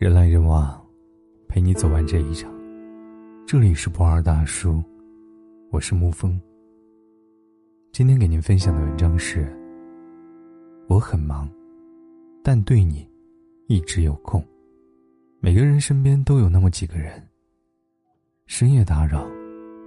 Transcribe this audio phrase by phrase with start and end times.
[0.00, 0.82] 人来人往，
[1.46, 2.50] 陪你走完这一场。
[3.46, 4.82] 这里是不二大叔，
[5.70, 6.40] 我是沐风。
[7.92, 9.54] 今天给您分享的文章是：
[10.88, 11.46] 我很忙，
[12.42, 13.06] 但对你
[13.66, 14.42] 一直有空。
[15.38, 17.22] 每个人身边都有那么几个人，
[18.46, 19.28] 深夜打扰，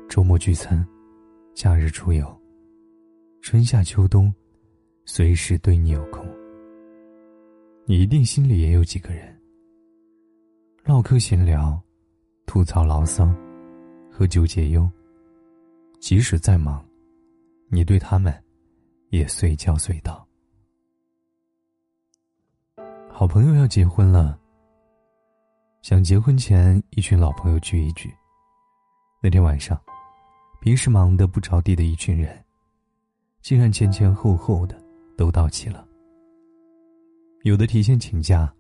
[0.08, 0.88] 周末聚餐，
[1.56, 2.40] 假日出游，
[3.42, 4.32] 春夏秋冬，
[5.06, 6.24] 随时对你有空。
[7.88, 9.36] 你一定心里也有几个人。
[10.86, 11.82] 唠嗑闲聊，
[12.46, 13.34] 吐槽牢骚，
[14.12, 14.90] 喝酒解忧。
[16.02, 16.86] 即使再忙，
[17.70, 18.34] 你对他们
[19.08, 20.28] 也随叫随到。
[23.10, 24.38] 好朋友要结婚了，
[25.82, 28.14] 想结婚前一群老朋友聚一聚。
[29.22, 29.82] 那天晚上，
[30.60, 32.44] 平时忙得不着地的一群人，
[33.42, 34.78] 竟然前前后后的
[35.18, 35.88] 都到齐了。
[37.44, 38.54] 有的提前请假，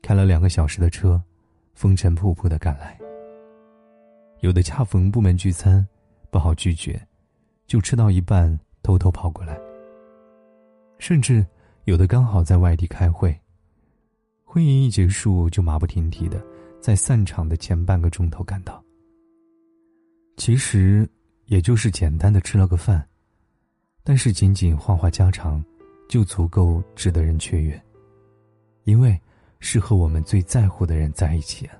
[0.00, 1.22] 开了两个小时的车。
[1.72, 2.98] 风尘仆仆的赶来，
[4.40, 5.86] 有的恰逢部门聚餐，
[6.30, 7.00] 不好拒绝，
[7.66, 9.58] 就吃到一半偷偷跑过来。
[10.98, 11.46] 甚至
[11.84, 13.34] 有的刚好在外地开会，
[14.44, 16.44] 会议一结束就马不停蹄的
[16.82, 18.82] 在散场的前半个钟头赶到。
[20.36, 21.08] 其实
[21.46, 23.02] 也就是简单的吃了个饭，
[24.04, 25.64] 但是仅仅话话家常，
[26.08, 27.82] 就足够值得人雀跃，
[28.84, 29.18] 因为。
[29.60, 31.76] 是和我们最在乎的人在一起啊。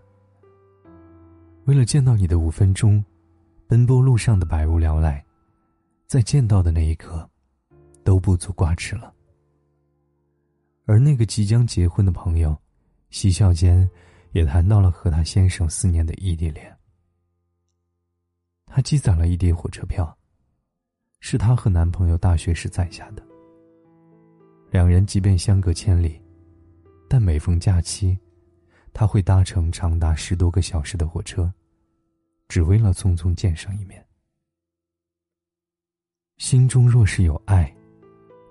[1.65, 3.05] 为了见到你的五分钟，
[3.67, 5.25] 奔波路上的百无聊赖，
[6.07, 7.29] 在见到的那一刻，
[8.05, 9.13] 都不足挂齿了。
[10.87, 12.57] 而那个即将结婚的朋友，
[13.11, 13.89] 嬉笑间，
[14.33, 16.77] 也谈到了和他先生四年的异地恋。
[18.67, 20.17] 他积攒了一叠火车票，
[21.21, 23.23] 是他和男朋友大学时攒下的。
[24.71, 26.21] 两人即便相隔千里。
[27.13, 28.17] 但每逢假期，
[28.93, 31.53] 他会搭乘长达十多个小时的火车，
[32.47, 34.07] 只为了匆匆见上一面。
[36.39, 37.75] 心中若是有爱，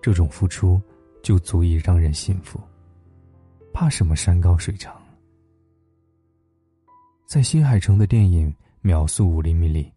[0.02, 0.80] 这种付出
[1.24, 2.60] 就足以让人幸福。
[3.72, 4.94] 怕什么山高水长？
[7.26, 9.90] 在新海诚的电影《秒速五厘米》里，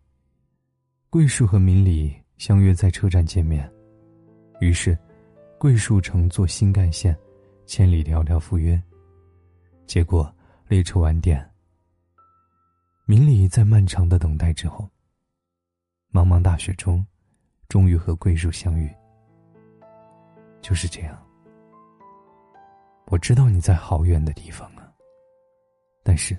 [1.10, 3.68] 桂树和明里相约在车站见面，
[4.60, 4.96] 于是，
[5.58, 7.18] 桂树乘坐新干线。
[7.66, 8.80] 千里迢迢赴约，
[9.86, 10.34] 结果
[10.68, 11.48] 列车晚点。
[13.06, 14.88] 明里在漫长的等待之后，
[16.12, 17.04] 茫茫大雪中，
[17.68, 18.90] 终于和桂树相遇。
[20.60, 21.20] 就是这样。
[23.06, 24.90] 我知道你在好远的地方啊，
[26.02, 26.36] 但是，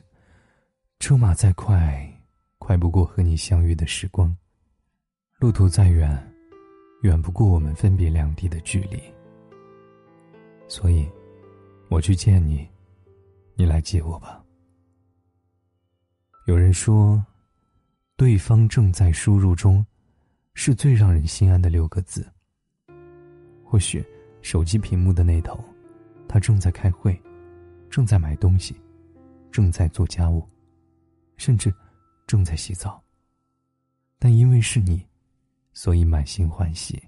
[1.00, 2.10] 车马再快，
[2.58, 4.34] 快不过和你相遇的时光；
[5.38, 6.18] 路途再远，
[7.02, 9.02] 远不过我们分别两地的距离。
[10.74, 11.08] 所以。
[11.90, 12.68] 我去见你，
[13.54, 14.44] 你来接我吧。
[16.48, 17.24] 有人说，
[18.16, 19.86] 对方正在输入中，
[20.56, 22.28] 是最让人心安的六个字。
[23.64, 24.04] 或许，
[24.42, 25.64] 手机屏幕的那头，
[26.28, 27.22] 他正在开会，
[27.92, 28.76] 正在买东西，
[29.52, 30.44] 正在做家务，
[31.38, 31.72] 甚至
[32.26, 33.00] 正在洗澡。
[34.18, 35.06] 但因为是你，
[35.74, 37.00] 所以满心欢喜。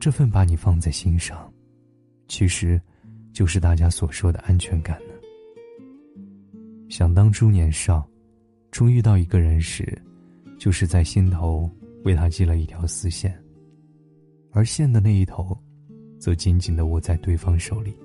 [0.00, 1.52] 这份把你放在心上。
[2.28, 2.80] 其实，
[3.32, 5.14] 就是大家所说的安全感呢。
[6.88, 8.08] 想当初年少，
[8.70, 10.00] 初遇到一个人时，
[10.58, 11.70] 就是在心头
[12.04, 13.38] 为他系了一条丝线，
[14.52, 15.58] 而线的那一头，
[16.18, 17.96] 则紧紧的握在对方手里。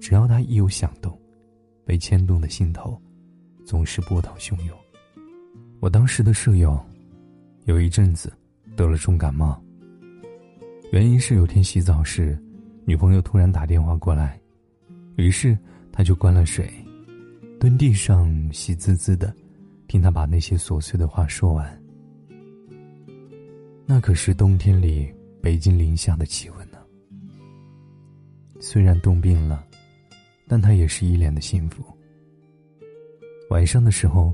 [0.00, 1.18] 只要他一有响动，
[1.84, 3.00] 被牵动的心头，
[3.64, 4.76] 总是波涛汹涌。
[5.80, 6.78] 我当时的舍友，
[7.64, 8.32] 有一阵子
[8.76, 9.62] 得了重感冒，
[10.92, 12.38] 原因是有天洗澡时。
[12.88, 14.40] 女朋友突然打电话过来，
[15.16, 15.58] 于是
[15.90, 16.70] 他就关了水，
[17.58, 19.34] 蹲地上喜滋滋的，
[19.88, 21.82] 听他把那些琐碎的话说完。
[23.84, 26.78] 那可是冬天里北京零下的气温呢。
[28.60, 29.66] 虽然冻病了，
[30.46, 31.82] 但他也是一脸的幸福。
[33.50, 34.32] 晚上的时候，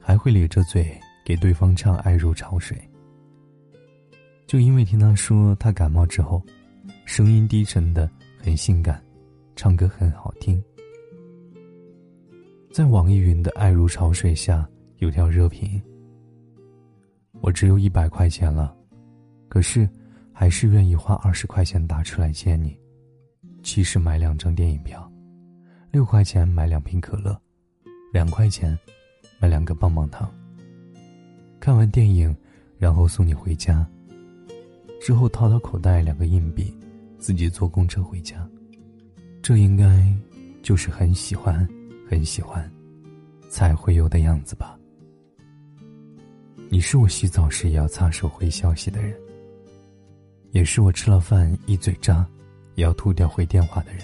[0.00, 2.76] 还会咧着嘴给对方唱《爱如潮水》，
[4.46, 6.42] 就因为听他说他感冒之后。
[7.04, 8.08] 声音低沉的
[8.38, 9.02] 很性感，
[9.56, 10.62] 唱歌很好听。
[12.70, 14.66] 在网易云的“爱如潮水”下
[14.98, 15.82] 有条热评
[17.42, 18.74] ：“我只有一百块钱了，
[19.48, 19.86] 可是
[20.32, 22.78] 还是愿意花二十块钱打车来接你，
[23.62, 25.10] 七十买两张电影票，
[25.90, 27.38] 六块钱买两瓶可乐，
[28.12, 28.78] 两块钱
[29.38, 30.32] 买两个棒棒糖。
[31.60, 32.34] 看完电影，
[32.78, 33.86] 然后送你回家，
[35.02, 36.72] 之后掏掏口袋两个硬币。”
[37.22, 38.44] 自己坐公车回家，
[39.40, 40.12] 这应该
[40.60, 41.64] 就是很喜欢，
[42.10, 42.68] 很喜欢，
[43.48, 44.76] 才会有的样子吧。
[46.68, 49.16] 你是我洗澡时也要擦手回消息的人，
[50.50, 52.26] 也是我吃了饭一嘴渣，
[52.74, 54.02] 也要吐掉回电话的人。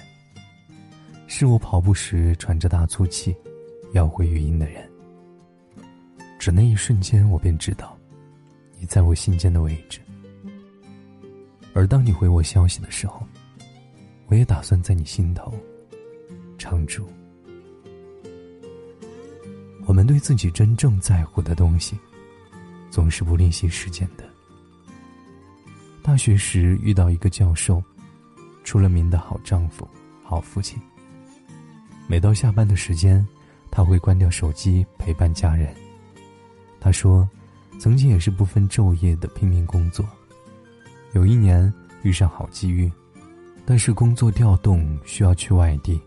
[1.26, 3.34] 是我跑步时喘着大粗气，
[3.94, 4.88] 要回语音的人。
[6.38, 7.98] 只那一瞬间，我便知道，
[8.78, 9.98] 你在我心间的位置。
[11.78, 13.24] 而当你回我消息的时候，
[14.26, 15.54] 我也打算在你心头
[16.58, 17.06] 常驻。
[19.86, 21.96] 我们对自己真正在乎的东西。
[22.90, 24.24] 总是不吝惜时间的。
[26.02, 27.80] 大学时遇到一个教授，
[28.64, 29.86] 出了名的好丈夫、
[30.24, 30.76] 好父亲。
[32.08, 33.24] 每到下班的时间，
[33.70, 35.72] 他会关掉手机陪伴家人。
[36.80, 37.28] 他说，
[37.78, 40.04] 曾经也是不分昼夜的拼命工作。
[41.12, 41.72] 有一年
[42.02, 42.90] 遇上好机遇，
[43.64, 46.00] 但是工作调动需要去外地，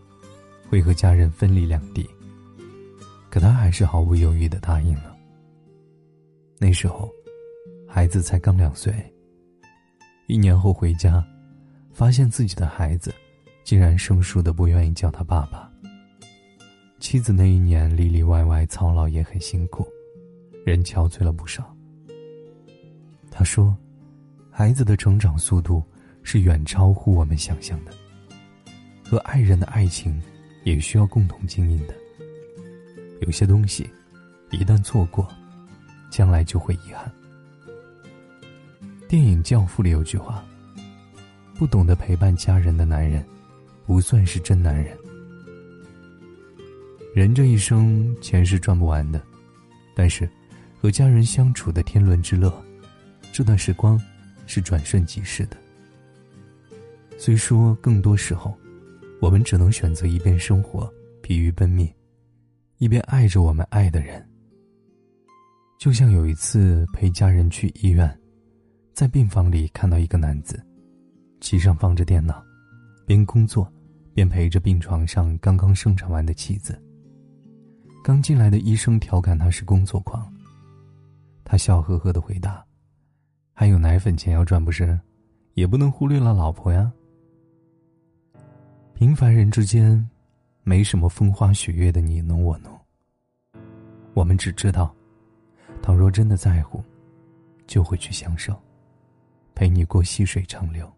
[0.68, 2.08] 会和家人分离两地。
[3.28, 5.16] 可他还是毫不犹豫的答应了。
[6.58, 7.10] 那时候，
[7.88, 8.94] 孩子才刚两岁。
[10.28, 11.24] 一年后回家，
[11.92, 13.12] 发现自己的孩子
[13.64, 15.70] 竟然生疏的不愿意叫他爸爸。
[17.00, 19.86] 妻子那一年里里外外操劳也很辛苦，
[20.64, 21.74] 人憔悴了不少。
[23.30, 23.76] 他说
[24.52, 25.82] ：“孩子的成长速度
[26.22, 27.92] 是远超乎我们想象的，
[29.02, 30.22] 和爱人的爱情
[30.62, 31.94] 也需要共同经营的。
[33.22, 33.90] 有些东西，
[34.50, 35.26] 一旦错过。”
[36.12, 37.10] 将来就会遗憾。
[39.08, 40.44] 电影《教父》里有句话
[41.56, 43.24] ：“不懂得陪伴家人的男人，
[43.86, 44.94] 不算是真男人。”
[47.16, 49.22] 人这一生钱是赚不完的，
[49.96, 50.28] 但是
[50.78, 52.52] 和家人相处的天伦之乐，
[53.32, 53.98] 这段时光
[54.52, 55.56] 是转瞬即逝的。
[57.16, 58.54] 虽说更多时候，
[59.18, 61.90] 我们只能选择一边生活疲于奔命，
[62.76, 64.22] 一边爱着我们爱的人。
[65.78, 68.14] 就像有一次陪家人去医院，
[68.92, 70.62] 在病房里看到一个男子，
[71.40, 72.44] 机上放着电脑，
[73.06, 73.66] 边工作，
[74.12, 76.78] 边陪着病床上刚刚生产完的妻子。
[78.04, 80.30] 刚进来的医生调侃他是工作狂，
[81.42, 82.62] 他笑呵呵的回答
[83.52, 84.98] ：“还有奶粉钱要赚不是？
[85.54, 86.90] 也不能忽略了老婆呀。”
[88.94, 90.08] 平凡人之间，
[90.62, 92.78] 没什么风花雪月的你侬我侬，
[94.14, 94.94] 我们只知道。
[95.82, 96.82] 倘若真的在乎，
[97.66, 98.56] 就会去享受，
[99.54, 100.88] 陪你过细水长流。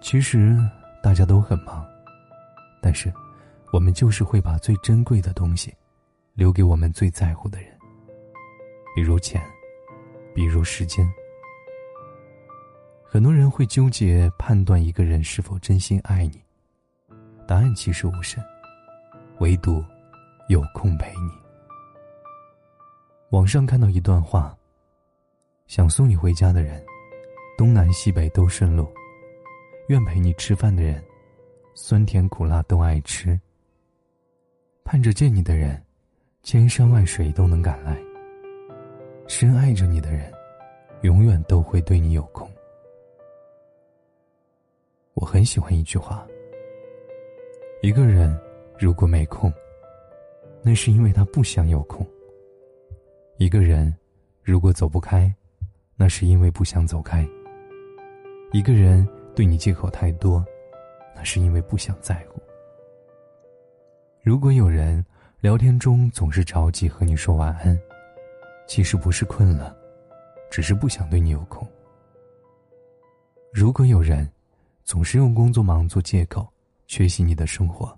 [0.00, 0.56] 其实
[1.02, 1.86] 大家都很忙，
[2.80, 3.12] 但是
[3.70, 5.74] 我们就是会把最珍贵的东西
[6.32, 7.70] 留给我们最在乎的人，
[8.96, 9.42] 比如钱，
[10.34, 11.08] 比如时间。
[13.02, 16.42] 很多人会纠结判断一个人是否真心爱你，
[17.46, 18.42] 答案其实无甚，
[19.38, 19.82] 唯独
[20.48, 21.30] 有空陪你。
[23.30, 24.56] 网上看到一段话：
[25.68, 26.84] 想送你回家的人，
[27.56, 28.84] 东南西北都顺路；
[29.88, 31.00] 愿陪你吃饭的人，
[31.74, 33.40] 酸甜苦辣都爱吃。
[34.84, 35.80] 盼着见你的人，
[36.42, 37.96] 千山万水都能赶来。
[39.36, 40.32] 深爱着你的人，
[41.00, 42.48] 永远都会对你有空。
[45.14, 46.24] 我很喜欢一句话：
[47.82, 48.38] 一个人
[48.78, 49.52] 如果没空，
[50.62, 52.06] 那是因为他不想有空。
[53.36, 53.92] 一个人，
[54.40, 55.34] 如果走不开，
[55.96, 57.28] 那是因为不想走开。
[58.52, 60.44] 一个人对你借口太多，
[61.12, 62.40] 那是因为不想在乎。
[64.22, 65.04] 如果有人
[65.40, 67.76] 聊天中总是着急和你说晚安，
[68.66, 69.76] 其实不是困了，
[70.50, 71.66] 只是不想对你有空。
[73.52, 74.28] 如果有人
[74.82, 76.46] 总是用工作忙做借口
[76.86, 77.96] 缺席你的生活，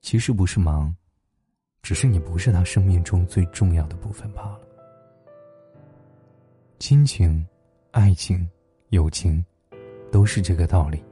[0.00, 0.94] 其实不是忙。
[1.82, 4.60] 只是你不是他生命中最重要的部分罢了。
[6.78, 7.44] 亲情、
[7.90, 8.48] 爱情、
[8.90, 9.44] 友情，
[10.12, 11.02] 都是这个道理。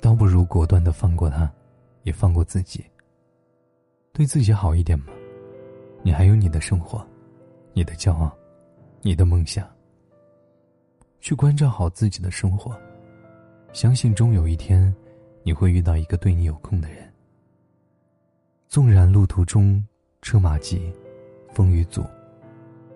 [0.00, 1.52] 倒不如果断的放过他，
[2.02, 2.82] 也放过自己。
[4.14, 5.12] 对自己好一点嘛，
[6.06, 7.04] 你还有你的生活，
[7.72, 8.32] 你的骄傲，
[9.02, 9.68] 你的梦想。
[11.18, 12.80] 去关照好自己的生活，
[13.72, 14.94] 相信终有一天，
[15.42, 17.12] 你会遇到一个对你有空的人。
[18.68, 19.84] 纵然路途中
[20.22, 20.94] 车马急，
[21.50, 22.04] 风雨阻，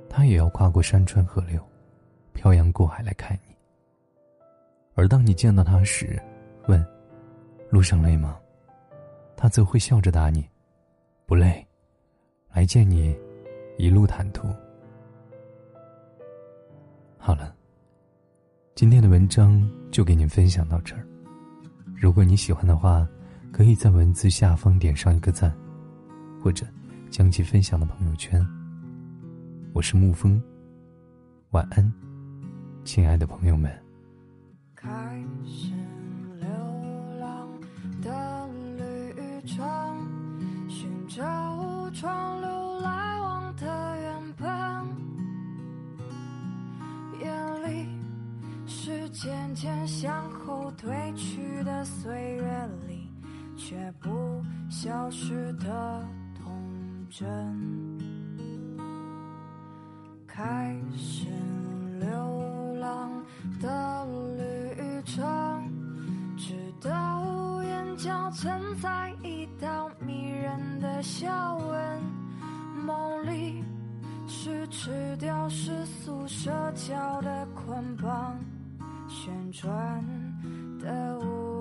[0.09, 1.61] 他也要跨过山川河流，
[2.33, 3.53] 漂洋过海来看你。
[4.95, 6.17] 而当你见到他时，
[6.69, 6.81] 问
[7.71, 8.39] ：“路上累吗？”
[9.37, 10.49] 他则会笑着答你
[11.27, 11.67] ：“不累，
[12.53, 13.17] 来见你，
[13.79, 14.49] 一路坦途。”
[17.17, 17.55] 好了，
[18.75, 21.07] 今天的文章就给您分享到这儿。
[21.95, 23.07] 如果你喜欢的话，
[23.53, 25.55] 可以在文字下方点上一个赞，
[26.43, 26.67] 或者
[27.11, 28.45] 将其分享到朋友圈。
[29.73, 30.43] 我是沐风，
[31.51, 31.93] 晚安，
[32.85, 33.71] 亲爱的朋友们。
[34.75, 34.89] 开
[35.45, 35.73] 始
[36.39, 36.49] 流
[37.19, 37.51] 浪
[38.01, 39.15] 的旅
[39.47, 39.63] 程，
[40.69, 41.21] 寻找
[41.93, 42.30] 川
[49.23, 53.07] 渐渐向后退去的岁月里，
[53.55, 56.03] 却不消失的
[56.35, 57.29] 童真。
[60.27, 61.27] 开始
[61.99, 63.23] 流浪
[63.61, 64.07] 的
[64.39, 65.71] 旅程，
[66.39, 72.01] 直到眼角存在一道迷人的笑纹。
[72.87, 73.63] 梦里
[74.27, 78.35] 是吃掉世俗社交的捆绑，
[79.11, 80.05] 旋转
[80.79, 81.60] 的舞。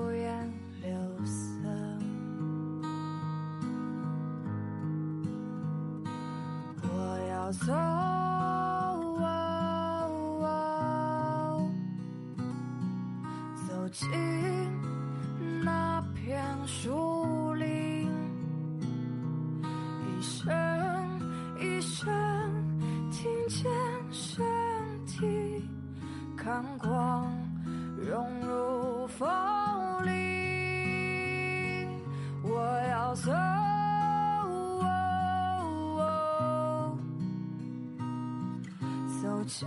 [39.49, 39.65] 走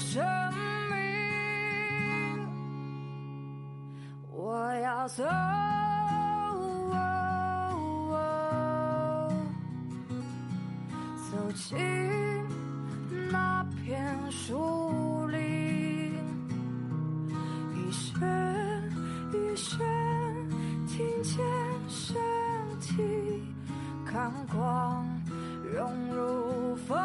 [0.00, 0.24] 生
[0.90, 0.96] 命？
[4.32, 5.22] 我要走。
[11.30, 11.78] 走进
[13.30, 15.38] 那片树林，
[17.76, 18.20] 一声
[19.32, 19.78] 一声
[20.88, 21.38] 听见
[21.88, 22.16] 身
[22.80, 23.44] 体
[24.04, 25.06] 看光
[25.72, 26.98] 融入风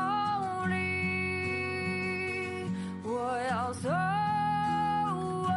[3.72, 5.56] 里，我要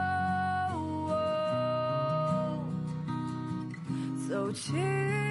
[4.29, 5.28] 走，走进。